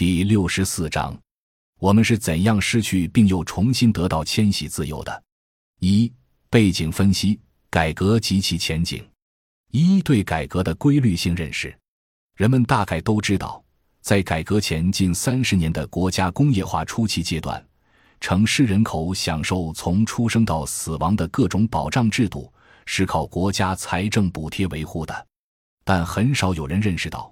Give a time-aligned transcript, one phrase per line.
[0.00, 1.14] 第六十四章，
[1.78, 5.22] 我们是怎样失去并又重新得到迁徙自由的？
[5.80, 6.10] 一、
[6.48, 7.38] 背景分析：
[7.68, 9.06] 改革及其前景。
[9.72, 11.78] 一、对改革的规律性认识。
[12.34, 13.62] 人们大概都知道，
[14.00, 17.62] 在改革前近三十年的国家工业化初期阶段，
[18.20, 22.50] 城市人口享受从出生到死亡的各种保障制度，
[22.86, 25.26] 是靠国家财政补贴维护的。
[25.84, 27.30] 但很少有人认识到。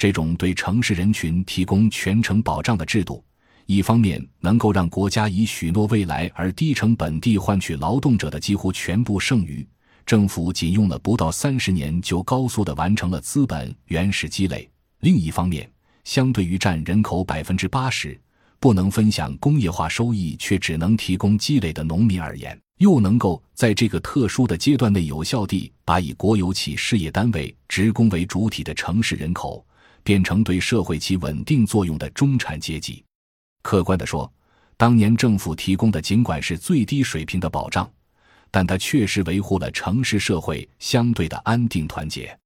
[0.00, 3.22] 这种对城市人群提供全程保障的制度，
[3.66, 9.68] 一方面能够让国家以许诺未来而低成本地换取劳动者的几乎全部剩余，
[10.06, 14.66] 政府仅用了不到三十年就高速的完成了资本原始积累；
[15.00, 15.70] 另一方面，
[16.04, 18.18] 相对于占人口百分之八十、
[18.58, 29.62] 不能分享工业化收益却只能提供积累的农民而言，又能够在这个特殊的阶段内有效地把以国有企事业单位职工为主体的城市人口。
[30.02, 33.04] 变成对社会起稳定作用的中产阶级。
[33.62, 34.32] 客观地说，
[34.76, 37.90] 当年政府提供的尽管是最低水平的保障，
[38.50, 42.36] 但它确实维护了城市社会相对的安定团结。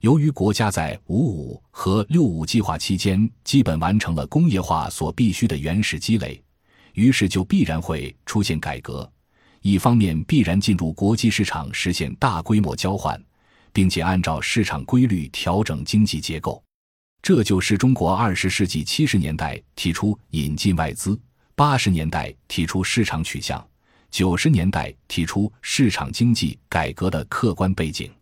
[0.00, 6.42] 由于国家在“五五”和“六五”计划期间基本完成了工业化所必需的原始积累，
[6.94, 9.10] 于是就必然会出现改革。
[9.60, 13.22] 一方面，必然进入国际市场实现大规模交换，
[13.70, 16.63] 并且按照市场规律调整经济结构。
[17.24, 21.18] 这就是中国二十世纪七十年代提出引进外资，
[21.54, 23.66] 八十年代提出市场取向，
[24.10, 28.12] 九十年代提出市场经济改革的客观背景。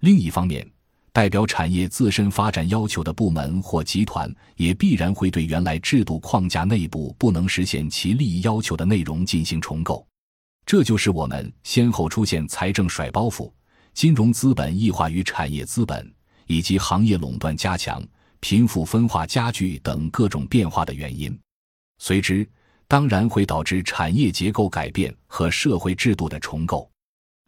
[0.00, 0.68] 另一方面，
[1.12, 10.04] 代表产业自身发展要求的部门或集团，也必然会对原来制度框架内部不能实现其利益要求的内容进行重构。
[10.66, 13.48] 这就是我们先后出现财政甩包袱、
[13.94, 16.12] 金融资本异化与产业资本，
[16.48, 18.02] 以及行业垄断加强。
[18.42, 21.38] 贫富分化加剧等各种变化的原因，
[21.98, 22.46] 随之
[22.88, 26.90] 当然会导致产业结构改变和社会制度的重构。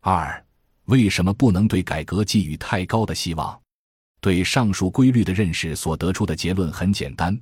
[0.02, 0.42] 二，
[0.84, 3.60] 为什么不能对改革寄予太高的希望？
[4.20, 7.36] 对上述规律的认识所得出的结论很简单：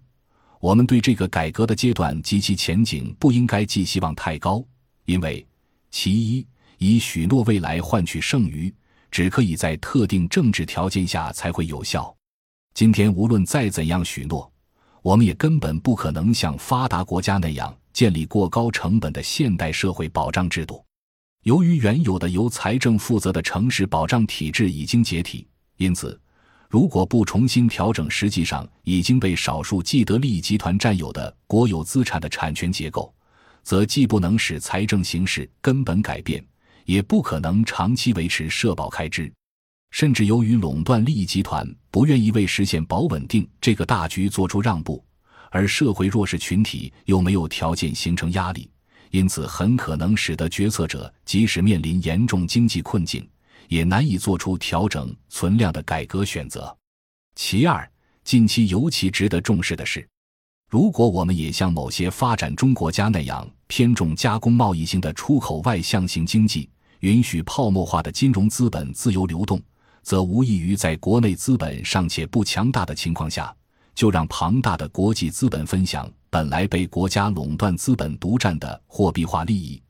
[0.59, 4.65] 我们对这个改革的阶段及其前景不应该寄希望太高，
[5.05, 5.47] 因为
[5.91, 6.47] 其一，
[6.79, 8.75] 以许诺未来换取剩余，
[9.11, 12.17] 只可以在特定政治条件下才会有效。
[12.75, 14.51] 今天无论再怎样许诺，
[15.03, 20.83] 我们也根本不可能像发达国家那样建立过高成本的现代社会保障制度。
[21.43, 25.47] 由于原有的由财政负责的城市保障体制已经解体，
[25.77, 26.19] 因此，
[26.71, 33.13] 如果不重新调整实际上已经被少数既得利益集团占有的国有资产的产权结构，
[33.63, 36.43] 则既不能使财政形势根本改变，
[36.87, 39.31] 也不可能长期维持社保开支。
[39.93, 45.05] 甚至由于垄断利益集团不愿意为实现保稳定这个大局做出让步，
[45.51, 48.69] 而社会弱势群体又没有条件形成压力，
[49.11, 53.29] 因此很可能使得决策者即使面临严重经济困境，
[53.69, 56.75] 也难以做出调整存量的改革选择。
[57.35, 57.87] 其二，
[58.25, 60.09] 近期尤其值得重视的是，
[60.71, 66.71] 如果我们也像某些发展中国家那样偏重加工贸易型的出口外向型经济，
[67.01, 69.61] 允许泡沫化的金融资本自由流动。
[70.03, 73.55] 则无异于在国内资本尚且不强大的情况下，
[73.95, 79.81] 就让庞大的国际资本分享本来被国家垄断资本独占的货币化利益。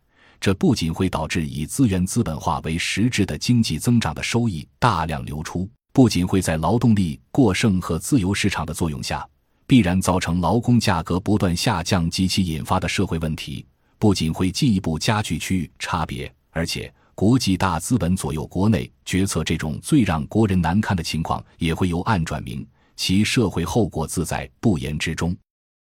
[0.41, 9.27] 这不仅会导致以资源资本化为实质的经济增长的收益大量流出，不仅会在劳动力过剩和自由市场的作用下，
[9.67, 13.65] 必然造成劳工价格不断下降及其引发的社会问题，
[13.99, 16.93] 不仅会进一步加剧区域差别，而且。
[17.23, 22.67] 国际大资本左右国内决策，这种最让国人难堪的情况，也会由暗转明，
[22.97, 25.33] 其社会后果自在不言之中。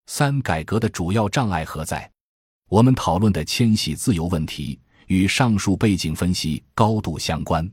[0.08, 2.12] 三、改革的主要障碍何在？
[2.68, 4.78] 我们讨论的迁徙自由问题
[5.08, 7.66] 与上述背景分析高度相关。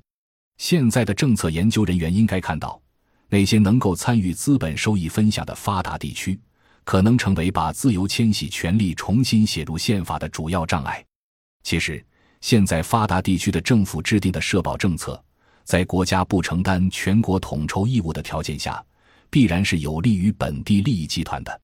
[0.58, 2.80] 现在的政策研究人员应该看到，
[3.28, 6.38] 那些能够参与资本收益分享的发达地区，
[6.84, 11.04] 可能成为把自由迁徙权利重新写入宪法的主要障碍。
[11.64, 12.00] 其实。
[12.40, 15.22] 现在发达地区的政府制定的社保政策，
[15.64, 18.82] 在国家不承担全国统筹义务的条件下，
[19.28, 21.60] 必然是有利于本地利益集团的。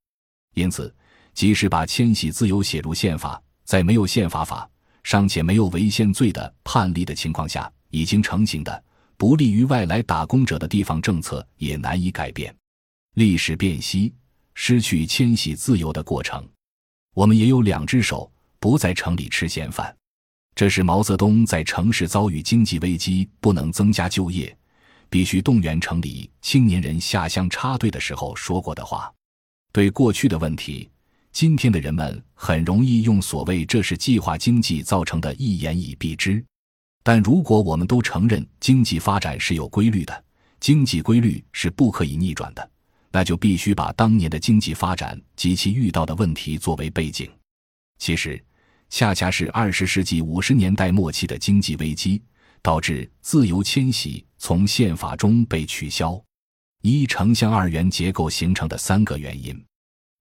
[0.55, 0.95] 因此，
[1.33, 4.69] 即使把迁徙自由写入宪法，在没有宪法法、
[5.03, 8.85] 尚且没有违宪罪的判例的情况下，已经成型的
[9.17, 12.55] 不利于外来打工者的地方政策也难以改变。
[13.15, 14.13] 历史辨析
[14.55, 16.47] 失去迁徙自由的过程，
[17.15, 19.95] 我们也有两只手不在城里吃闲饭。
[20.55, 24.57] 这是毛泽东在城市遭遇经济危机、不能增加就业，
[25.11, 29.13] 必须动员城里青年人下乡插队的时候说过的话。
[29.73, 30.89] 对过去的问题，
[31.33, 36.45] 今天的人们很容易用所谓“这是计划经济造成的”一言以蔽之。
[37.03, 40.25] 但如果我们都承认经济发展是有规律的，
[40.61, 42.71] 经济规律是不可以逆转的，
[43.11, 47.29] 那就必须把当年的经济发展及其遇到的问题作为背景。
[47.99, 48.43] 其实，
[48.97, 52.23] 恰恰是二十世纪五十年代末期的经济危机，
[52.63, 56.17] 导致自由迁徙从宪法中被取消。
[56.81, 59.61] 一城乡二元结构形成的三个原因。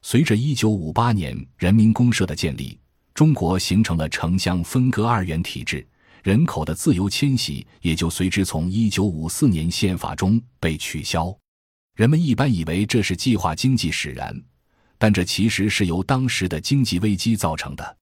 [0.02, 2.76] 随着一九五八年人民公社的建立，
[3.14, 5.88] 中国形成了城乡分割二元体制，
[6.24, 11.32] 人口的自由迁徙也就随之从一九五四年宪法中被取消。
[11.96, 14.36] 人们一般以为这是计划经济使然，
[14.98, 17.98] 但这其实是由当时的经济危机造成的。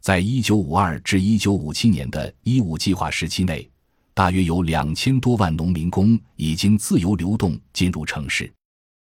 [0.00, 3.70] 在一九五二至一九五七年的一五计划时期内。
[4.12, 8.52] 大约有两千多万农民工已经自由流动进入城市，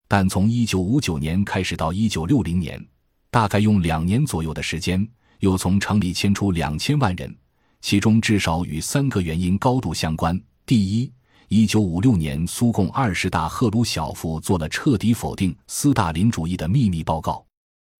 [0.10, 2.84] 但从一九五九年开始到一九六零年，
[3.30, 5.08] 大概用两年左右的时间，
[5.40, 7.34] 又从城里迁出两千万人。
[7.82, 11.12] 其中至少与三个原因高度相关：第一，
[11.50, 17.46] 一九五六年苏共二十大赫鲁晓夫做了彻底否定斯大林主义的秘密报告；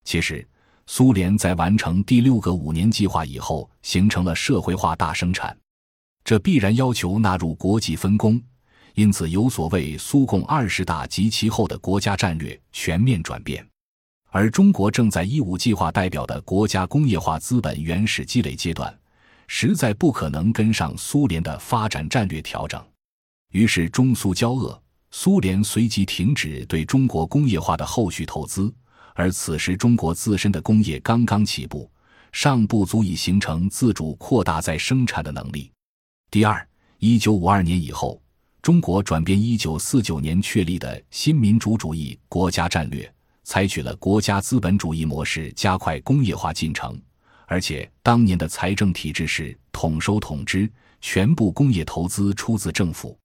[0.04, 0.46] 其实，
[0.88, 5.56] 苏联在完成第六个五年计划以后，形成了社会化大生产。
[6.24, 8.42] 这必然要求纳入国际分工，
[8.94, 13.68] 因此有所谓苏共二十大及其后的国家战略全面转变，
[14.30, 18.96] 而中国正在一五计划代表的国家工业化资本原始积累阶段，
[19.48, 22.84] 实在不可能跟上苏联的发展战略调整。
[23.52, 28.74] 于是中苏交恶，苏联随即停止对中国工业化的后续投资，
[29.16, 31.90] 而此时中国自身的工业刚刚起步，
[32.34, 35.72] 尚不足以形成自主扩大再生产的能力。
[36.30, 36.68] 第二，
[37.00, 38.22] 一九五二年以后，
[38.62, 43.10] 中国转变一九四九年确立的新民主主义国家战略，
[43.44, 47.02] 采取了国家资本主义模式，加快工业化进程。
[47.48, 50.70] 而且当年的财政体制是统收统支，
[51.00, 53.18] 全部工业投资出自政府。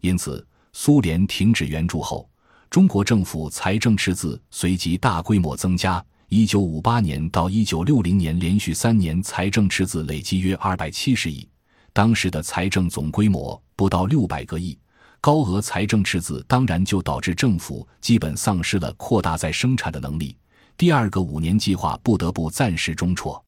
[0.00, 2.28] 因此，苏联停止援助后，
[2.70, 6.04] 中国政府财政赤字随即大规模增加。
[6.28, 11.48] 一九五八年到一九六零年连续三年，财政赤字累计约二百七十亿。
[11.94, 14.78] 当时的财政总规模不到六百个亿，
[15.18, 20.36] 高额财政赤字当然就导致政府基本丧失了扩大再生产的能力。
[20.76, 23.42] 第二个五年计划不得不暂时中辍，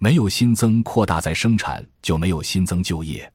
[0.00, 3.32] 没有新增扩大再生产，就没有新增就业。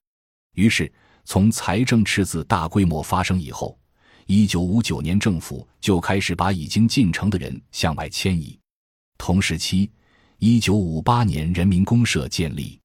[0.56, 0.92] 于是，
[1.24, 3.80] 从财政赤字大规模发生以后，
[4.34, 8.58] 一九五九年政府就开始把已经进城的人向外迁移。
[9.18, 9.92] 同时期，
[10.38, 12.80] 一九五八年人民公社建立。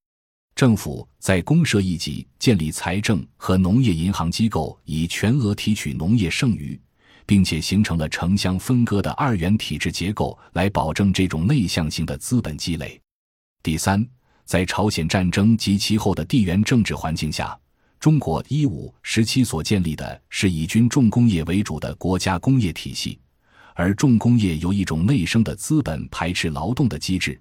[0.55, 6.77] 政府在公社一级建立财政和农业银行机构，以全额提取农业剩余，
[7.25, 12.99] 并且形成了城乡分割的二元体制结构，来保证这种内向性的资本积累。
[13.63, 14.05] 第三，
[14.43, 17.57] 在朝鲜战争及其后的地缘政治环境下，
[18.07, 23.19] 中国一五时期所建立的是以军重工业为主的国家工业体系，
[23.75, 27.37] 而重工业由一种内生的资本排斥劳动的机制。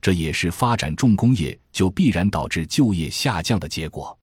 [0.00, 4.16] 这也是发展重工业就必然导致就业下降的结果。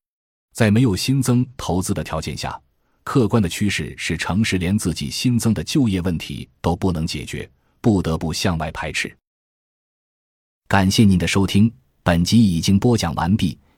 [0.53, 2.57] 在没有新增投资的条件下，
[3.03, 7.51] 客观的趋势是城市连自己新增的就业问题都不能解决，
[7.81, 9.13] 不得不向外排斥。
[10.69, 11.69] 感谢您的收听，
[12.01, 13.59] 本集已经播讲完毕。